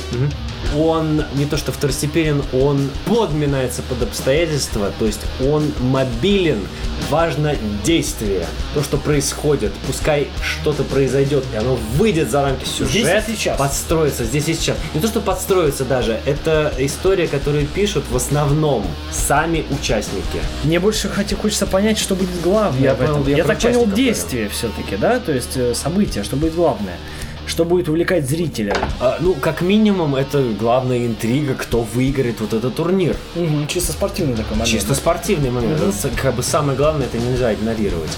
он 0.77 1.23
не 1.35 1.45
то 1.45 1.57
что 1.57 1.71
второстепенен, 1.71 2.43
он 2.53 2.89
подминается 3.05 3.81
под 3.81 4.03
обстоятельства, 4.03 4.91
то 4.99 5.05
есть 5.05 5.19
он 5.43 5.63
мобилен 5.81 6.59
важно 7.11 7.55
действие, 7.83 8.45
то, 8.73 8.81
что 8.81 8.97
происходит. 8.97 9.71
Пускай 9.85 10.29
что-то 10.41 10.83
произойдет, 10.83 11.43
и 11.53 11.57
оно 11.57 11.77
выйдет 11.97 12.31
за 12.31 12.41
рамки 12.41 12.65
сюжета, 12.65 12.89
Здесь 13.21 13.23
и 13.27 13.35
сейчас. 13.35 13.57
подстроится 13.59 14.23
здесь 14.23 14.47
и 14.47 14.53
сейчас. 14.53 14.77
Не 14.93 15.01
то, 15.01 15.07
что 15.07 15.19
подстроится 15.19 15.83
даже, 15.85 16.19
это 16.25 16.73
история, 16.79 17.27
которую 17.27 17.67
пишут 17.67 18.05
в 18.09 18.15
основном 18.15 18.85
сами 19.11 19.65
участники. 19.69 20.39
Мне 20.63 20.79
больше 20.79 21.09
хотя 21.09 21.35
хочется 21.35 21.67
понять, 21.67 21.97
что 21.99 22.15
будет 22.15 22.41
главное 22.41 22.81
Я 22.81 22.95
в 22.95 23.01
этом. 23.01 23.15
понял, 23.23 23.27
я 23.27 23.37
я 23.37 23.43
так 23.43 23.59
понял, 23.59 23.85
действие 23.87 24.47
все-таки, 24.49 24.95
да? 24.95 25.19
То 25.19 25.33
есть 25.33 25.57
э, 25.57 25.75
события, 25.75 26.23
что 26.23 26.37
будет 26.37 26.55
главное. 26.55 26.95
Что 27.47 27.65
будет 27.65 27.89
увлекать 27.89 28.29
зрителя. 28.29 28.73
А, 28.99 29.17
ну, 29.19 29.33
как 29.33 29.61
минимум, 29.61 30.15
это 30.15 30.41
главная 30.59 31.05
интрига, 31.05 31.55
кто 31.55 31.81
выиграет 31.81 32.39
вот 32.39 32.53
этот 32.53 32.75
турнир. 32.75 33.15
Мгм, 33.35 33.67
чисто 33.67 33.91
спортивный 33.91 34.35
такой 34.35 34.51
момент. 34.51 34.69
Чисто 34.69 34.89
да? 34.89 34.95
спортивный 34.95 35.49
момент. 35.51 35.81
Это 35.81 35.91
с- 35.91 36.09
как 36.21 36.35
бы 36.35 36.43
самое 36.43 36.77
главное, 36.77 37.07
это 37.07 37.17
нельзя 37.17 37.53
игнорировать. 37.53 38.11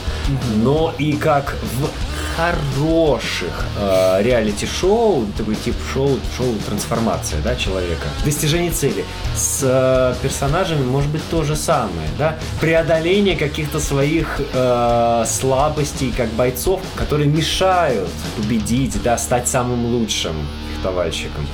Но 0.57 0.93
и 0.99 1.13
как 1.13 1.55
в 1.79 1.89
хороших 2.35 3.65
э, 3.79 4.21
реалити-шоу, 4.23 5.25
такой 5.37 5.55
тип 5.55 5.75
шоу, 5.93 6.17
шоу 6.37 6.47
трансформация, 6.65 7.39
да, 7.43 7.55
человека, 7.55 8.07
достижение 8.25 8.71
цели. 8.71 9.05
С 9.35 9.59
э, 9.63 10.15
персонажами 10.21 10.83
может 10.83 11.09
быть 11.11 11.21
то 11.29 11.43
же 11.43 11.55
самое, 11.55 12.09
да, 12.17 12.35
преодоление 12.59 13.35
каких-то 13.35 13.79
своих 13.79 14.41
э, 14.53 15.25
слабостей 15.27 16.13
как 16.15 16.29
бойцов, 16.29 16.81
которые 17.03 17.29
мешают 17.29 18.09
победить, 18.37 18.95
да, 19.03 19.17
стать 19.17 19.49
самым 19.49 19.85
лучшим 19.87 20.33
фехтовальщиком. 20.73 21.45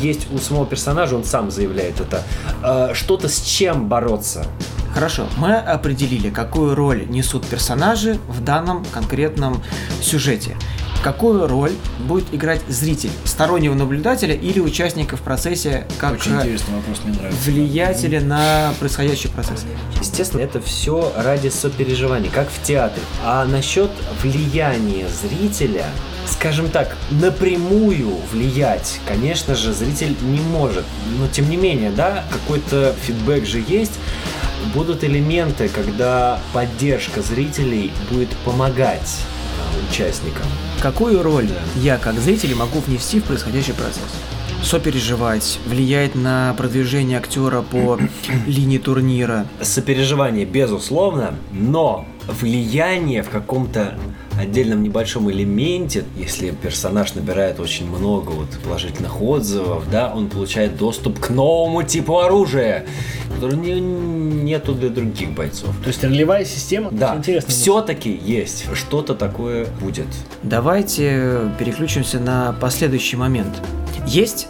Есть 0.00 0.30
у 0.30 0.38
самого 0.38 0.66
персонажа, 0.66 1.16
он 1.16 1.24
сам 1.24 1.50
заявляет 1.50 1.98
это, 1.98 2.22
э, 2.62 2.94
что-то 2.94 3.28
с 3.28 3.40
чем 3.40 3.88
бороться. 3.88 4.46
Хорошо, 4.92 5.26
мы 5.38 5.56
определили, 5.56 6.30
какую 6.30 6.74
роль 6.74 7.06
несут 7.08 7.46
персонажи 7.46 8.18
в 8.28 8.44
данном 8.44 8.84
конкретном 8.84 9.62
сюжете. 10.02 10.56
Какую 11.02 11.48
роль 11.48 11.72
будет 11.98 12.32
играть 12.32 12.60
зритель, 12.68 13.10
стороннего 13.24 13.74
наблюдателя 13.74 14.34
или 14.34 14.60
участника 14.60 15.16
в 15.16 15.20
процессе, 15.22 15.84
как 15.98 16.12
Очень 16.12 16.36
интересный 16.36 16.76
вопрос, 16.76 17.00
мне 17.04 17.18
нравится. 17.18 17.40
влиятеля 17.50 18.20
на 18.20 18.72
происходящий 18.78 19.28
процесс? 19.28 19.64
Естественно, 19.98 20.42
это 20.42 20.60
все 20.60 21.12
ради 21.16 21.48
сопереживания, 21.48 22.30
как 22.30 22.48
в 22.48 22.62
театре. 22.62 23.02
А 23.24 23.44
насчет 23.46 23.90
влияния 24.22 25.06
зрителя, 25.08 25.86
скажем 26.26 26.68
так, 26.68 26.96
напрямую 27.10 28.14
влиять, 28.30 29.00
конечно 29.08 29.56
же, 29.56 29.72
зритель 29.72 30.14
не 30.22 30.38
может. 30.38 30.84
Но 31.18 31.26
тем 31.26 31.50
не 31.50 31.56
менее, 31.56 31.90
да, 31.90 32.22
какой-то 32.30 32.94
фидбэк 33.02 33.44
же 33.44 33.60
есть. 33.66 33.98
Будут 34.74 35.04
элементы, 35.04 35.68
когда 35.68 36.40
поддержка 36.52 37.22
зрителей 37.22 37.92
будет 38.10 38.30
помогать 38.44 39.18
а, 39.58 39.90
участникам. 39.90 40.46
Какую 40.80 41.22
роль 41.22 41.48
я, 41.76 41.98
как 41.98 42.18
зритель, 42.18 42.54
могу 42.54 42.80
внести 42.80 43.20
в 43.20 43.24
происходящий 43.24 43.74
процесс? 43.74 44.02
Сопереживать, 44.62 45.58
влиять 45.66 46.14
на 46.14 46.54
продвижение 46.56 47.18
актера 47.18 47.62
по 47.62 47.98
линии 48.46 48.78
турнира. 48.78 49.46
Сопереживание, 49.60 50.46
безусловно, 50.46 51.34
но 51.52 52.06
влияние 52.40 53.22
в 53.22 53.28
каком-то 53.28 53.98
отдельном 54.40 54.82
небольшом 54.82 55.30
элементе, 55.30 56.04
если 56.16 56.50
персонаж 56.50 57.14
набирает 57.14 57.60
очень 57.60 57.86
много 57.88 58.30
вот 58.30 58.48
положительных 58.64 59.20
отзывов, 59.20 59.90
да, 59.90 60.12
он 60.14 60.28
получает 60.28 60.76
доступ 60.76 61.18
к 61.18 61.28
новому 61.30 61.82
типу 61.82 62.20
оружия, 62.20 62.86
который 63.34 63.56
не, 63.58 63.78
нету 63.80 64.74
для 64.74 64.88
других 64.88 65.32
бойцов. 65.32 65.70
То 65.82 65.88
есть 65.88 66.02
ролевая 66.02 66.44
система, 66.44 66.90
Да, 66.92 67.16
интересно. 67.16 67.50
все-таки 67.50 68.10
есть, 68.24 68.66
что-то 68.74 69.14
такое 69.14 69.66
будет. 69.80 70.06
Давайте 70.42 71.50
переключимся 71.58 72.18
на 72.20 72.52
последующий 72.58 73.18
момент. 73.18 73.60
Есть 74.06 74.48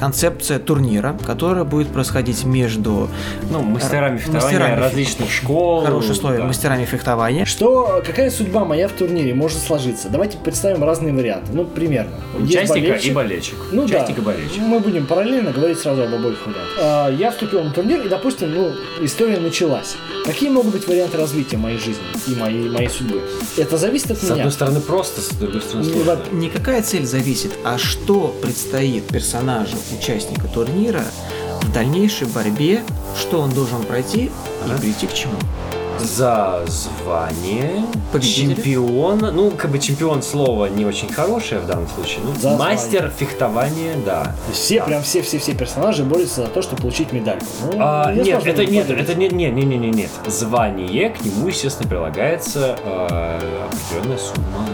концепция 0.00 0.58
турнира, 0.58 1.14
которая 1.26 1.64
будет 1.64 1.88
происходить 1.88 2.44
между 2.44 3.10
Ну, 3.50 3.60
мастерами 3.60 4.16
фехтования 4.16 4.40
Мастерами 4.58 4.80
различных 4.80 5.30
школ. 5.30 5.84
хорошие 5.84 6.12
условия 6.12 6.38
да. 6.38 6.44
мастерами 6.44 6.86
фехтования. 6.86 7.44
Что, 7.44 8.02
какая 8.04 8.30
судьба 8.30 8.64
моя 8.64 8.88
в 8.88 8.92
турнире 8.92 9.34
может 9.34 9.58
сложиться? 9.58 10.08
Давайте 10.08 10.38
представим 10.38 10.82
разные 10.84 11.12
варианты. 11.12 11.52
Ну, 11.52 11.66
примерно. 11.66 12.12
Участника 12.38 12.80
болельщик. 12.88 13.10
и 13.10 13.14
болельщик. 13.14 13.54
Ну 13.72 13.84
Участник 13.84 14.16
да. 14.16 14.22
и 14.22 14.24
болельщик. 14.24 14.58
Мы 14.62 14.80
будем 14.80 15.06
параллельно 15.06 15.52
говорить 15.52 15.78
сразу 15.78 16.02
об 16.02 16.14
обоих 16.14 16.38
вариантах. 16.46 16.76
А, 16.80 17.10
Я 17.10 17.30
вступил 17.30 17.62
на 17.62 17.70
турнир, 17.70 18.00
и, 18.00 18.08
допустим, 18.08 18.54
ну, 18.54 18.70
история 19.02 19.38
началась. 19.38 19.96
Какие 20.24 20.48
могут 20.48 20.72
быть 20.72 20.88
варианты 20.88 21.18
развития 21.18 21.58
моей 21.58 21.78
жизни 21.78 22.02
и 22.26 22.34
моей, 22.34 22.70
моей 22.70 22.88
судьбы? 22.88 23.20
Это 23.58 23.76
зависит 23.76 24.10
от 24.12 24.18
С 24.18 24.22
меня. 24.22 24.34
одной 24.36 24.52
стороны 24.52 24.80
просто, 24.80 25.20
с 25.20 25.28
другой 25.30 25.60
стороны 25.60 25.84
Не 25.86 25.92
сложно. 25.92 26.16
во- 26.16 26.34
Никакая 26.36 26.82
цель 26.82 27.04
зависит, 27.04 27.52
а 27.64 27.76
что 27.76 28.34
предстоит 28.40 29.04
персонажу, 29.08 29.76
участника 29.92 30.48
турнира 30.48 31.04
в 31.62 31.72
дальнейшей 31.72 32.26
борьбе, 32.28 32.82
что 33.18 33.40
он 33.40 33.50
должен 33.50 33.82
пройти 33.82 34.30
Ага. 34.64 34.74
и 34.76 34.80
прийти 34.80 35.06
к 35.06 35.14
чему. 35.14 35.34
За 36.04 36.60
звание 36.66 37.84
Победителя? 38.12 38.54
чемпион, 38.56 39.18
ну 39.18 39.50
как 39.50 39.70
бы 39.70 39.78
чемпион 39.78 40.22
слово 40.22 40.66
не 40.66 40.84
очень 40.84 41.12
хорошее 41.12 41.60
в 41.60 41.66
данном 41.66 41.88
случае, 41.88 42.20
ну 42.24 42.34
За 42.40 42.56
мастер 42.56 43.12
фехтования, 43.16 43.94
да. 44.04 44.24
То 44.24 44.50
есть 44.50 44.60
все, 44.62 44.82
прям 44.82 45.02
все-все-все 45.02 45.54
персонажи 45.54 46.02
борются 46.04 46.42
за 46.42 46.46
то, 46.48 46.62
чтобы 46.62 46.82
получить 46.82 47.12
медальку. 47.12 47.44
Ну, 47.64 47.72
А, 47.78 48.12
нет, 48.12 48.44
это 48.46 48.62
будет 48.62 48.70
нет, 48.70 48.90
это 48.90 49.14
не, 49.14 49.28
не, 49.28 49.50
не, 49.50 49.62
не, 49.64 49.76
не, 49.76 49.90
нет. 49.90 50.10
Звание 50.26 51.10
к 51.10 51.24
нему, 51.24 51.48
естественно, 51.48 51.88
прилагается 51.88 52.76
э, 52.82 53.66
определенная 53.70 54.18
сумма. 54.18 54.66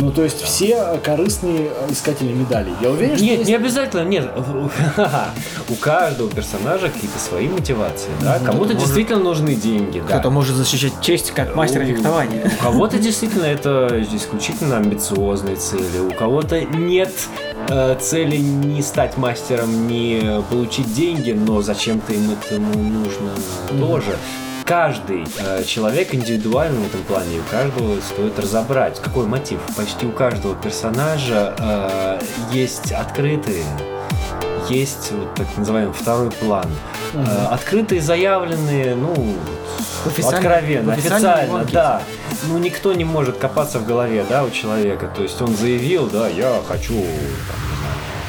Ну, 0.00 0.12
то 0.12 0.22
есть 0.22 0.40
все 0.42 0.98
корыстные 1.02 1.70
искатели 1.88 2.32
медалей. 2.32 2.72
Я 2.80 2.90
уверен, 2.90 3.16
что 3.16 3.24
Нет, 3.24 3.38
есть- 3.38 3.48
не 3.50 3.56
обязательно, 3.56 4.04
нет. 4.04 4.30
У 5.68 5.74
каждого 5.74 6.30
персонажа 6.30 6.88
какие-то 6.88 7.18
свои 7.18 7.48
мотивации, 7.48 8.10
да. 8.20 8.38
Кому-то 8.38 8.74
действительно 8.74 9.18
нужны 9.18 9.54
деньги, 9.56 10.00
да. 10.08 10.20
Кто-то 10.28 10.34
может 10.40 10.56
защищать 10.56 10.92
честь 11.00 11.30
как 11.30 11.54
мастера 11.56 11.84
У- 11.84 11.86
фехтования. 11.86 12.52
У 12.60 12.62
кого-то 12.62 12.98
действительно 12.98 13.44
это 13.46 14.04
исключительно 14.12 14.76
амбициозные 14.76 15.56
цели, 15.56 16.00
у 16.00 16.10
кого-то 16.10 16.60
нет 16.60 17.10
э, 17.70 17.96
цели 17.98 18.36
не 18.36 18.82
стать 18.82 19.16
мастером, 19.16 19.88
не 19.88 20.42
получить 20.50 20.92
деньги, 20.92 21.30
но 21.32 21.62
зачем-то 21.62 22.12
им 22.12 22.30
этому 22.30 22.74
нужно 22.74 23.30
тоже. 23.80 24.18
Каждый 24.66 25.24
э, 25.38 25.64
человек 25.64 26.14
индивидуален 26.14 26.74
в 26.74 26.86
этом 26.88 27.02
плане, 27.04 27.36
и 27.36 27.40
у 27.40 27.50
каждого 27.50 27.98
стоит 28.02 28.38
разобрать, 28.38 29.00
какой 29.00 29.24
мотив. 29.24 29.60
Почти 29.78 30.04
у 30.04 30.12
каждого 30.12 30.54
персонажа 30.56 31.54
э, 31.58 32.20
есть 32.52 32.92
открытые, 32.92 33.64
есть 34.68 35.10
вот 35.10 35.34
так 35.36 35.46
называемый 35.56 35.94
второй 35.94 36.30
план. 36.32 36.66
Э, 37.14 37.46
открытые, 37.50 38.00
заявленные, 38.00 38.94
ну, 38.94 39.14
В 40.04 40.06
официальной- 40.08 40.38
откровенно, 40.38 40.92
официально, 40.92 41.52
гонке. 41.58 41.72
да. 41.72 42.02
Ну, 42.48 42.58
никто 42.58 42.92
не 42.92 43.04
может 43.04 43.38
копаться 43.38 43.78
в 43.78 43.86
голове, 43.86 44.24
да, 44.28 44.44
у 44.44 44.50
человека. 44.50 45.10
То 45.14 45.22
есть 45.22 45.40
он 45.42 45.54
заявил, 45.56 46.08
да, 46.08 46.28
я 46.28 46.60
хочу 46.68 46.94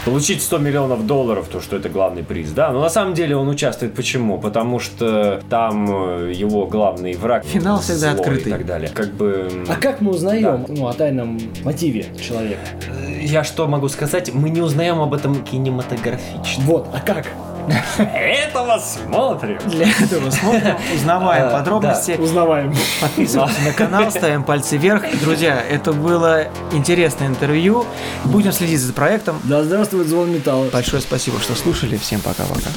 получить 0.05 0.41
100 0.41 0.57
миллионов 0.59 1.05
долларов, 1.05 1.47
то, 1.51 1.59
что 1.61 1.75
это 1.75 1.89
главный 1.89 2.23
приз, 2.23 2.51
да. 2.51 2.71
Но 2.71 2.81
на 2.81 2.89
самом 2.89 3.13
деле 3.13 3.35
он 3.35 3.47
участвует 3.49 3.93
почему? 3.93 4.39
Потому 4.39 4.79
что 4.79 5.41
там 5.49 5.87
э, 6.27 6.33
его 6.33 6.65
главный 6.65 7.13
враг 7.13 7.45
Финал 7.45 7.79
всегда 7.79 8.11
открытый. 8.11 8.51
и 8.51 8.55
так 8.55 8.65
далее. 8.65 8.89
Как 8.93 9.13
бы... 9.13 9.65
А 9.67 9.75
как 9.75 10.01
мы 10.01 10.11
узнаем 10.11 10.65
ну, 10.67 10.87
о 10.87 10.93
тайном 10.93 11.39
мотиве 11.63 12.05
человека? 12.19 12.61
Я 13.21 13.43
что 13.43 13.67
могу 13.67 13.89
сказать? 13.89 14.33
Мы 14.33 14.49
не 14.49 14.61
узнаем 14.61 14.99
об 15.01 15.13
этом 15.13 15.43
кинематографично. 15.43 16.63
Вот, 16.63 16.87
а 16.93 17.01
как? 17.01 17.27
Этого 17.97 18.79
смотрим! 18.79 19.59
Для 19.67 19.87
этого 19.89 20.29
смотрим, 20.29 20.75
узнаваем 20.95 21.47
А, 21.47 21.51
подробности, 21.51 22.11
Узнаваем. 22.19 22.73
подписываемся 23.01 23.61
на 23.61 23.73
канал, 23.73 24.11
ставим 24.11 24.43
пальцы 24.43 24.77
вверх. 24.77 25.03
Друзья, 25.21 25.61
это 25.69 25.91
было 25.93 26.45
интересное 26.71 27.27
интервью. 27.27 27.85
Будем 28.25 28.51
следить 28.51 28.79
за 28.79 28.93
проектом. 28.93 29.39
Да 29.43 29.63
здравствует 29.63 30.07
звон 30.07 30.31
металла. 30.31 30.69
Большое 30.71 31.01
спасибо, 31.01 31.39
что 31.39 31.55
слушали. 31.55 31.97
Всем 31.97 32.21
пока-пока. 32.21 32.69